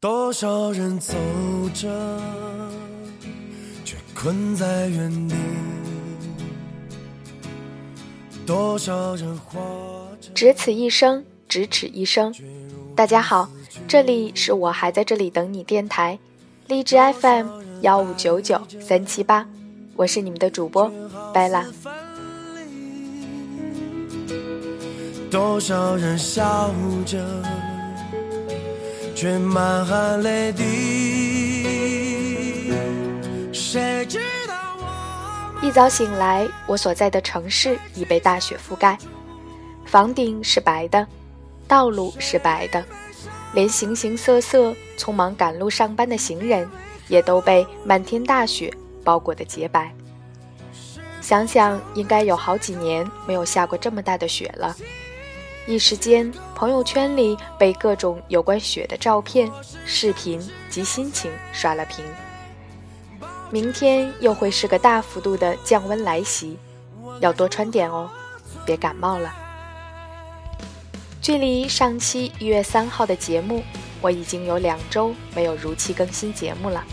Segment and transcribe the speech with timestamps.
[0.00, 1.12] 多少人走
[1.74, 1.86] 着，
[3.84, 5.34] 却困在原地；
[8.46, 9.60] 多少人活
[10.18, 12.34] 着，只此一生，咫尺一生。
[12.96, 13.50] 大家好，
[13.86, 16.18] 这里是我还在这里等你电台，
[16.66, 17.48] 荔枝 FM
[17.82, 19.46] 幺五九九三七八，
[19.96, 20.90] 我是你们的主播
[21.34, 21.66] 贝拉。
[25.30, 26.70] 多少人笑
[27.04, 27.22] 着。
[29.20, 30.62] 却满含泪滴。
[33.52, 34.54] 谁知道
[35.60, 38.96] 一早醒来，我所在的城市已被大雪覆盖，
[39.84, 41.06] 房顶是白的，
[41.68, 42.82] 道路是白的，
[43.52, 46.66] 连形形色色匆忙赶路上班的行人
[47.06, 48.72] 也都被漫天大雪
[49.04, 49.94] 包裹的洁白。
[51.20, 54.74] 想想，应该有好几年没有下过这么大的雪了。
[55.70, 59.48] 一时间，朋友圈里被各种有关雪的照片、
[59.86, 62.04] 视频及心情刷了屏。
[63.52, 66.58] 明天又会是个大幅度的降温来袭，
[67.20, 68.10] 要多穿点哦，
[68.66, 69.32] 别感冒了。
[71.22, 73.62] 距离上期一月三号的节目，
[74.00, 76.84] 我已经有两周没有如期更新节目了。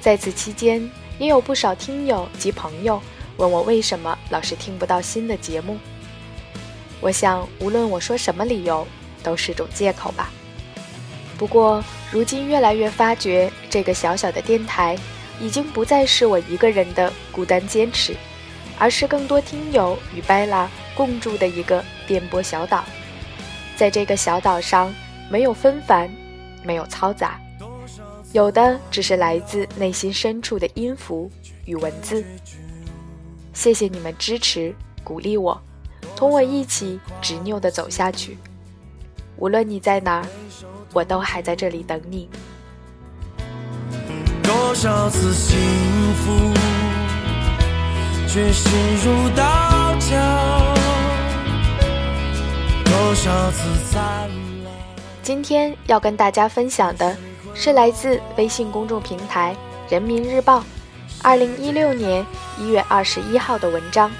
[0.00, 3.02] 在此期间，也有不少听友及朋友
[3.38, 5.76] 问我为什么老是听不到新的节目。
[7.00, 8.86] 我想，无论我说什么理由，
[9.22, 10.30] 都是种借口吧。
[11.36, 14.98] 不过，如今越来越发觉，这个小小的电台，
[15.40, 18.16] 已经不再是我一个人的孤单坚持，
[18.78, 22.84] 而是更多听友与拜拉共筑的一个电波小岛。
[23.76, 24.92] 在这个小岛上，
[25.30, 26.10] 没有纷繁，
[26.64, 27.40] 没有嘈杂，
[28.32, 31.30] 有的只是来自内心深处的音符
[31.64, 32.24] 与文字。
[33.54, 35.62] 谢谢你们支持、鼓励我。
[36.18, 38.36] 同我一起执拗地走下去，
[39.36, 40.26] 无论你在哪儿，
[40.92, 42.28] 我都还在这里等你。
[44.42, 45.56] 多少次幸
[46.14, 46.52] 福，
[48.26, 50.16] 却心如刀绞；
[52.84, 54.02] 多少次灿
[54.64, 54.74] 烂。
[55.22, 57.16] 今天要跟大家分享的
[57.54, 59.56] 是来自微信公众平台
[59.92, 60.58] 《人民日报》
[61.22, 62.26] 二零一六年
[62.58, 64.10] 一月二十一号的文章。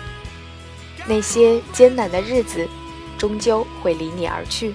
[1.08, 2.68] 那些艰难的日子，
[3.16, 4.74] 终究会离你而去。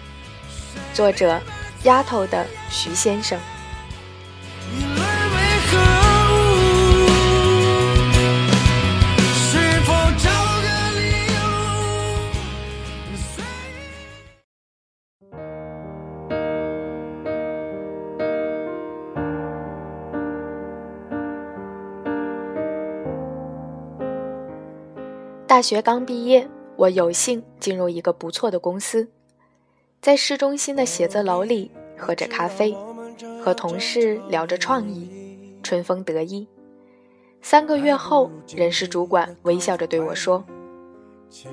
[0.93, 1.39] 作者：
[1.83, 3.39] 丫头的徐先生。
[25.53, 29.07] 大学刚毕业，我有幸进入一个不错的公司，
[30.01, 32.75] 在市中心的写字楼里喝着咖啡，
[33.39, 35.07] 和同事聊着创意，
[35.61, 36.47] 春风得意。
[37.43, 40.43] 三个月后，人事主管微笑着对我说：“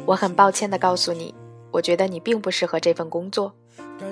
[0.07, 1.35] 我很抱歉地告诉你，
[1.71, 3.53] 我觉得你并不适合这份工作，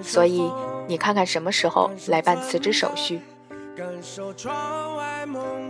[0.02, 0.52] 所以
[0.86, 3.22] 你看看什么时候来办辞职手续。”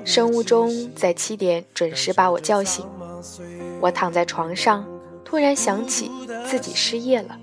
[0.04, 2.86] 生物钟在七点准时把我叫醒。
[3.80, 4.86] 我躺在床上，
[5.24, 6.10] 突然想起
[6.46, 7.38] 自己失业了。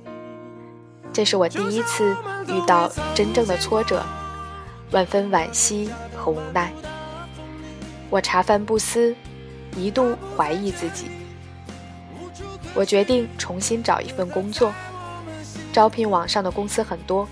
[1.13, 2.15] 这是我第一次
[2.47, 4.03] 遇到真正的挫折，
[4.91, 6.73] 万分惋惜和无奈。
[8.09, 9.15] 我茶饭不思，
[9.75, 11.05] 一度怀疑自己。
[12.73, 14.73] 我决定重新找一份工作。
[15.71, 17.27] 招聘网上的公司很多，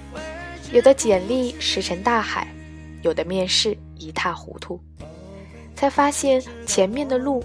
[0.72, 2.48] 有的简历石沉大海，
[3.04, 4.80] 有的面试一塌糊涂。
[5.76, 7.44] 才发现前面的路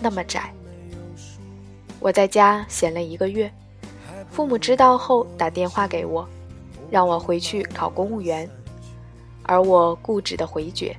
[0.00, 0.52] 那么窄。
[2.00, 3.50] 我在家闲了一个月，
[4.30, 6.28] 父母知道后打电话给我，
[6.90, 8.48] 让我回去考公务员，
[9.44, 10.94] 而我固执的回绝，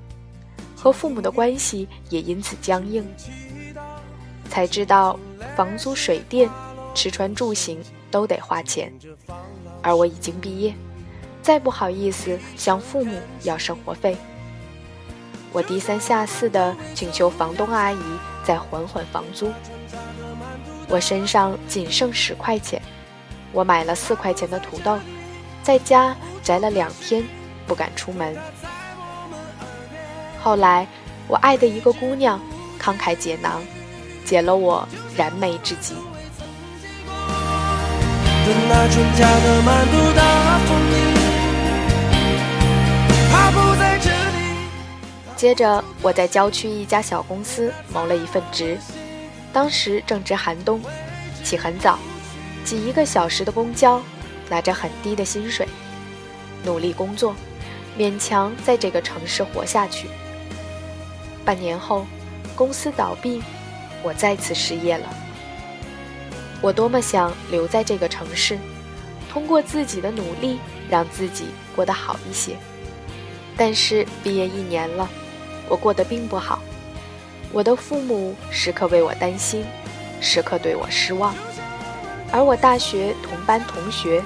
[0.75, 3.05] 和父母的关系也因此僵硬。
[4.49, 5.19] 才知道
[5.55, 6.49] 房租、水电、
[6.95, 8.91] 吃穿住行都得花钱，
[9.81, 10.73] 而我已经毕业，
[11.41, 14.17] 再不好意思向父母要生活费。
[15.51, 17.99] 我低三下四的请求房东阿姨
[18.43, 19.51] 再缓缓房租。
[20.87, 22.81] 我身上仅剩十块钱，
[23.51, 24.97] 我买了四块钱的土豆，
[25.63, 27.23] 在家宅了两天，
[27.65, 28.35] 不敢出门。
[30.41, 30.87] 后来，
[31.27, 32.39] 我爱的一个姑娘
[32.79, 33.61] 慷慨解囊，
[34.25, 35.95] 解了我燃眉之急。
[45.35, 48.77] 接着，我在郊区一家小公司谋了一份职，
[49.53, 50.81] 当时正值寒冬，
[51.45, 51.97] 起很早，
[52.65, 54.01] 挤一个小时的公交，
[54.49, 55.65] 拿着很低的薪水，
[56.65, 57.33] 努力工作，
[57.97, 60.09] 勉强在这个城市活下去。
[61.45, 62.05] 半年后，
[62.53, 63.41] 公司倒闭，
[64.03, 65.07] 我再次失业了。
[66.61, 68.59] 我多么想留在这个城市，
[69.31, 70.59] 通过自己的努力
[70.89, 72.57] 让自己过得好一些。
[73.57, 75.07] 但是毕业一年了，
[75.67, 76.61] 我过得并不好。
[77.51, 79.65] 我的父母时刻为我担心，
[80.21, 81.33] 时刻对我失望。
[82.31, 84.21] 而我大学同班同学，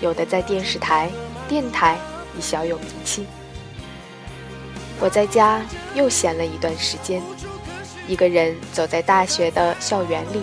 [0.00, 1.10] 有的在电视台、
[1.48, 1.98] 电台
[2.38, 3.26] 已小有名气。
[5.00, 5.60] 我在家
[5.94, 7.20] 又闲了一段时间，
[8.06, 10.42] 一个人走在大学的校园里，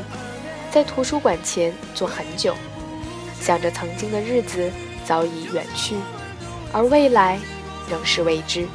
[0.69, 2.53] 在图书馆前坐很久，
[3.39, 4.69] 想着曾经的日子
[5.05, 5.95] 早已远去，
[6.73, 7.39] 而未来
[7.89, 8.67] 仍是未知。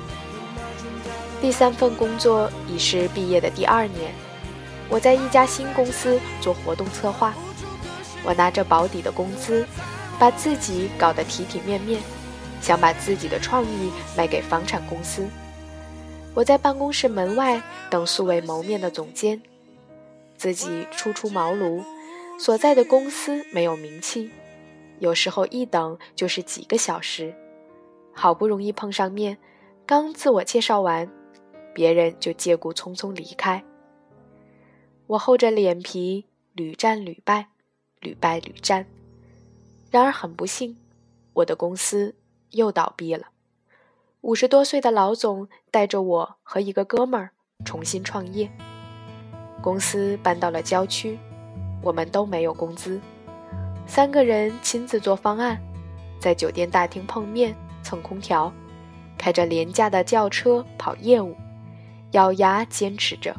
[1.41, 4.13] 第三份工作已是毕业的第二年，
[4.89, 7.35] 我在一家新公司做活动策划。
[8.25, 9.67] 我拿着保底的工资，
[10.19, 12.01] 把自己搞得体体面面，
[12.61, 15.27] 想把自己的创意卖给房产公司。
[16.33, 17.61] 我在办公室门外
[17.91, 19.43] 等素未谋面的总监，
[20.37, 21.83] 自己初出茅庐，
[22.39, 24.31] 所在的公司没有名气，
[25.01, 27.35] 有时候一等就是几个小时。
[28.13, 29.39] 好不容易碰上面，
[29.87, 31.11] 刚自我介绍完，
[31.75, 33.65] 别人就借故匆匆离开。
[35.07, 37.49] 我厚着脸皮屡战屡败。
[38.05, 38.85] 屡败屡战，
[39.93, 40.77] 然而很不幸，
[41.35, 42.17] 我的公司
[42.51, 43.29] 又倒闭了。
[44.23, 47.31] 五十多岁的老总带着我和一个哥们儿
[47.65, 48.51] 重新创业。
[49.63, 51.17] 公司搬到了郊区，
[51.81, 53.01] 我们都没有工资，
[53.87, 55.63] 三个人亲自做方案，
[56.19, 58.53] 在酒店大厅碰面蹭空调，
[59.19, 61.37] 开着廉价的轿车跑业务，
[62.13, 63.35] 咬牙坚持着，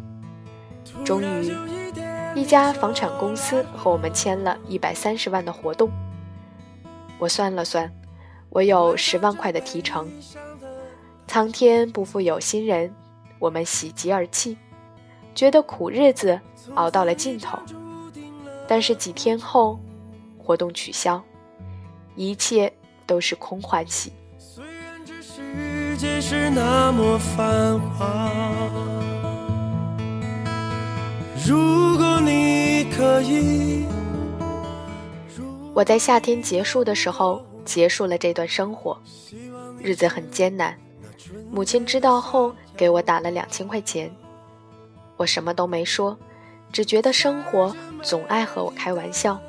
[1.06, 1.52] 终于。
[2.36, 5.88] 一家房产公司和我们签了一百三十万的活动，
[7.20, 7.94] 我算了算，
[8.50, 10.10] 我有十万块的提成。
[11.28, 12.92] 苍天不负有心人，
[13.38, 14.58] 我们喜极而泣，
[15.36, 16.40] 觉得苦日子
[16.74, 17.60] 熬到了尽头。
[18.68, 19.80] 但是几天后，
[20.40, 21.22] 活动取消，
[22.16, 22.74] 一切
[23.06, 24.12] 都是空欢喜。
[25.94, 28.28] 世界是那么繁华。
[31.46, 33.86] 如果你可以，
[35.72, 39.00] 我在夏天结束的时候结束了这段生活，
[39.80, 40.76] 日子很艰难。
[41.52, 44.12] 母亲知道后给我打了两千块钱，
[45.16, 46.18] 我什么都没说，
[46.72, 49.40] 只觉得生活总爱和我开玩笑，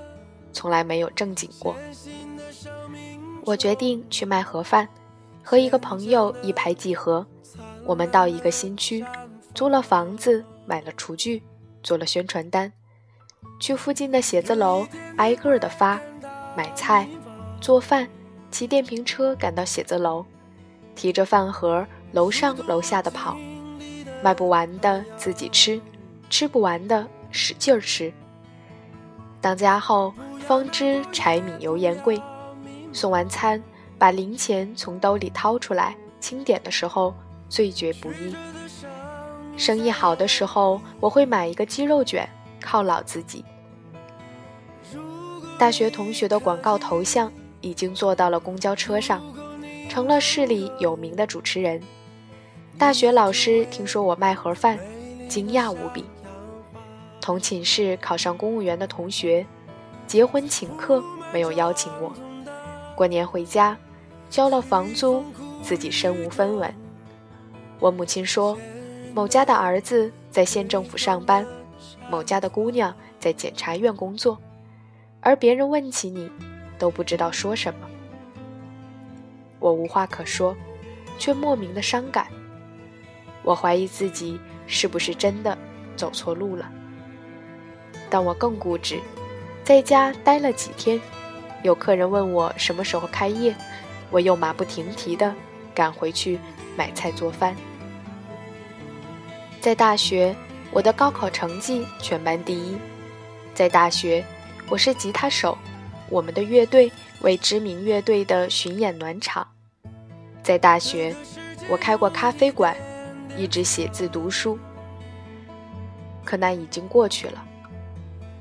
[0.53, 1.75] 从来没有正经过。
[3.47, 4.87] 我决定去卖盒饭，
[5.45, 7.25] 和一个朋友一拍即合，
[7.85, 9.05] 我们到一个新区，
[9.55, 11.43] 租了房子，买了厨具。
[11.83, 12.73] 做了宣传单，
[13.61, 14.87] 去附近的写字楼
[15.19, 16.01] 挨个的发，
[16.57, 17.07] 买菜、
[17.61, 18.09] 做饭，
[18.51, 20.25] 骑电瓶车赶到写字楼，
[20.95, 23.37] 提着饭盒楼上楼下的跑，
[24.23, 25.79] 卖不完的自己吃，
[26.31, 28.11] 吃不完的使劲儿吃。
[29.43, 32.19] 当家后方知柴米油盐贵，
[32.95, 33.63] 送完餐
[34.05, 37.15] 把零钱从兜里掏出来清点的时候，
[37.49, 38.37] 最觉不易。
[39.57, 42.29] 生意好的时候，我会买一个鸡肉卷
[42.63, 43.43] 犒劳自己。
[45.59, 49.23] 大学同学的广告头像已经做到了公交车上，
[49.89, 51.83] 成了市里有名的主持人。
[52.77, 54.79] 大学老师听说我卖盒饭，
[55.31, 56.05] 惊讶无比。
[57.23, 59.47] 同寝室考上公务员的同学，
[60.07, 61.03] 结婚请客
[61.33, 62.13] 没有邀请我，
[62.95, 63.75] 过年回家
[64.35, 65.23] 交了房租，
[65.63, 66.75] 自己身无分文。
[67.79, 68.59] 我母亲说。
[69.15, 71.47] 某家的儿子在县政府上班，
[72.11, 74.37] 某家的姑娘在检察院工作，
[75.21, 76.29] 而别人问起你，
[76.81, 77.89] 都不知道说什么。
[79.61, 80.57] 我无话可说，
[81.17, 82.27] 却莫名的伤感。
[83.45, 85.57] 我怀疑自己是不是真的
[85.95, 86.69] 走错路了。
[88.11, 88.99] 但我更固执，
[89.63, 91.01] 在家待了几天，
[91.63, 93.55] 有客人问我什么时候开业，
[94.15, 95.35] 我又马不停蹄地
[95.75, 96.39] 赶回去
[96.77, 97.53] 买菜做饭。
[99.61, 100.33] 在大学，
[100.71, 102.79] 我的高考成绩全班第一。
[103.55, 104.25] 在大学，
[104.69, 105.59] 我是吉他手，
[106.09, 106.93] 我们的乐队
[107.23, 109.45] 为知名乐队的巡演暖场。
[110.45, 111.13] 在大学，
[111.69, 112.77] 我开过咖啡馆，
[113.37, 114.57] 一直写字读书。
[116.25, 117.45] 可那已经过去了。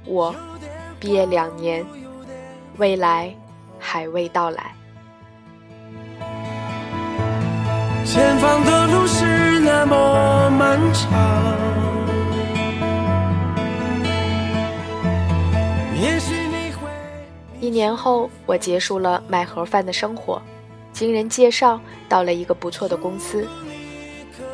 [0.06, 0.36] 我
[1.00, 1.84] 毕业两年，
[2.78, 3.36] 未来
[3.80, 4.76] 还未到来。
[8.14, 11.10] 前方的路是那么漫长。
[17.60, 20.40] 一年后，我结束了卖盒饭的生活，
[20.92, 23.48] 经人介绍到了一个不错的公司，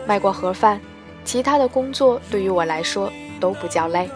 [0.07, 0.79] 卖过盒饭，
[1.25, 3.11] 其他的工作对于我来说
[3.41, 4.09] 都不叫累。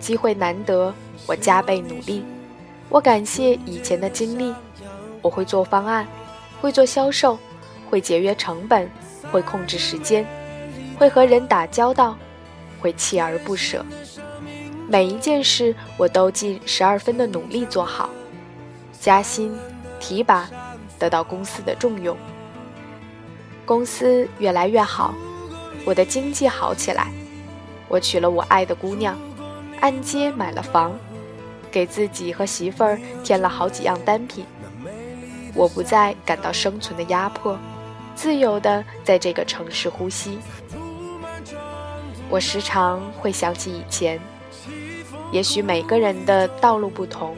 [0.00, 0.94] 机会难得，
[1.26, 2.24] 我加倍努力。
[2.88, 4.54] 我感谢以前的经历，
[5.20, 6.06] 我会做方案，
[6.62, 7.38] 会做销售，
[7.92, 8.90] 会节约成本，
[9.30, 10.26] 会控制时间，
[10.96, 12.16] 会和人打交道，
[12.80, 13.84] 会锲而不舍。
[14.88, 18.08] 每一件事我都尽十二分的努力做好，
[18.98, 19.54] 加薪、
[20.00, 20.48] 提拔，
[20.98, 22.16] 得到公司的重用。
[23.66, 25.14] 公司越来越好，
[25.84, 27.08] 我的经济好起来，
[27.88, 29.14] 我娶了我爱的姑娘。
[29.82, 30.98] 按揭买了房，
[31.70, 34.46] 给自己和媳妇儿添了好几样单品。
[35.54, 37.58] 我不再感到生存的压迫，
[38.14, 40.38] 自由的在这个城市呼吸。
[42.28, 44.20] 我时常会想起以前，
[45.30, 47.36] 也许每个人的道路不同，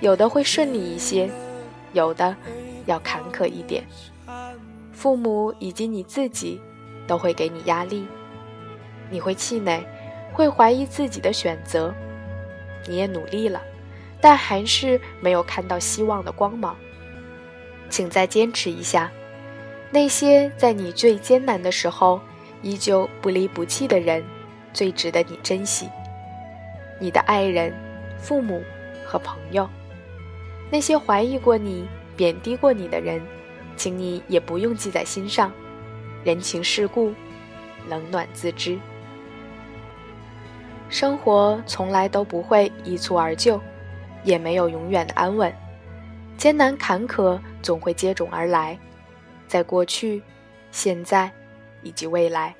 [0.00, 1.30] 有的会顺利一些，
[1.92, 2.36] 有的
[2.86, 3.84] 要坎坷一点。
[4.92, 6.60] 父母以及你自己
[7.06, 8.06] 都会给你压力，
[9.10, 9.82] 你会气馁。
[10.32, 11.92] 会怀疑自己的选择，
[12.86, 13.60] 你也努力了，
[14.20, 16.76] 但还是没有看到希望的光芒。
[17.90, 19.10] 请再坚持一下。
[19.92, 22.20] 那些在你最艰难的时候
[22.62, 24.22] 依旧不离不弃的人，
[24.72, 25.88] 最值得你珍惜。
[27.00, 27.74] 你的爱人、
[28.18, 28.62] 父母
[29.04, 29.68] 和朋友，
[30.70, 33.20] 那些怀疑过你、贬低过你的人，
[33.76, 35.50] 请你也不用记在心上。
[36.22, 37.12] 人情世故，
[37.88, 38.78] 冷暖自知。
[40.88, 43.60] 生活从来都不会一蹴而就，
[44.22, 45.52] 也没有永远的安稳，
[46.36, 48.78] 艰难坎坷总会接踵而来，
[49.50, 50.22] 在过去、
[50.70, 51.28] 现在
[51.82, 52.54] 以及未来。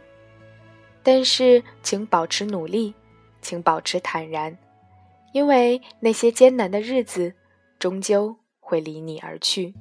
[1.05, 2.93] 但是，请保持努力，
[3.41, 4.59] 请保持坦然，
[5.33, 7.33] 因为那些艰难的日子
[7.79, 9.73] 终究会离你而去。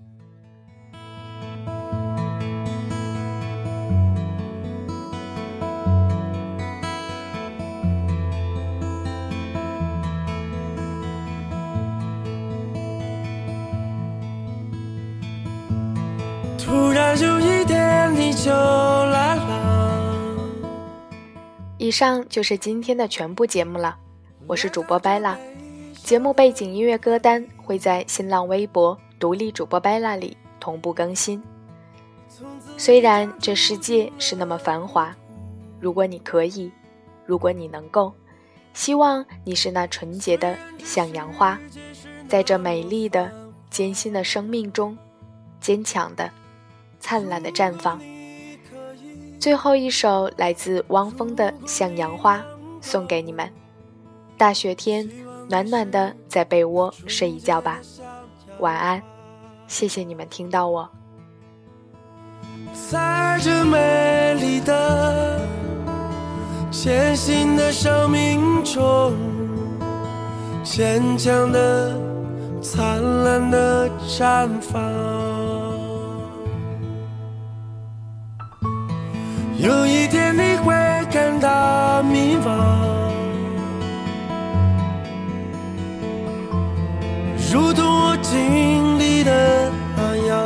[21.89, 23.97] 以上就是今天的全部节目了，
[24.45, 25.35] 我是主播 Bella，
[26.03, 31.41] 节目背景音乐歌单会在新浪微博独立主播 Bella 里同步更新。
[32.77, 35.15] 虽然这世界是那么繁华，
[35.79, 36.71] 如果你可以，
[37.25, 38.13] 如果你能够，
[38.75, 41.59] 希望你是那纯洁的向阳花，
[42.27, 43.33] 在这美丽的
[43.71, 44.95] 艰辛的生命中，
[45.59, 46.29] 坚强的、
[46.99, 47.99] 灿烂的绽放。
[49.39, 52.37] 最后一首来自汪峰的《向阳花》，
[52.81, 53.49] 送给你们。
[54.37, 55.09] 大雪天，
[55.49, 57.79] 暖暖的在被窝睡一觉吧，
[58.59, 59.01] 晚安。
[59.65, 60.89] 谢谢你们听到我。
[62.89, 65.39] 在这美丽的、
[66.69, 69.13] 艰辛的生命中，
[70.63, 71.97] 坚强的、
[72.61, 75.68] 灿烂的绽放。
[79.61, 80.73] 有一天你会
[81.11, 83.11] 感到迷茫，
[87.51, 90.37] 如同我经历的那样。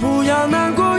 [0.00, 0.93] 不要难过，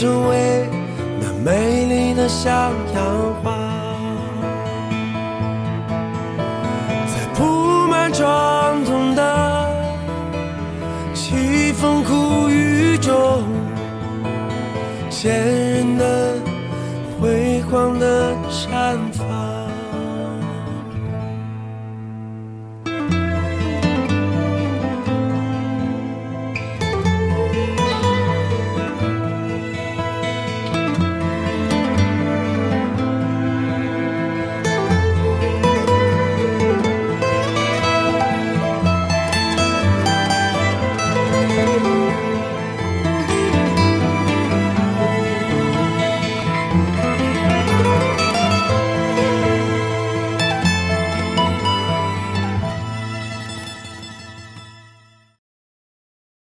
[0.00, 0.66] 你要成为
[1.20, 3.52] 那美丽的向阳花，
[7.06, 9.68] 在铺满伤痛的
[11.14, 13.44] 凄风苦雨中，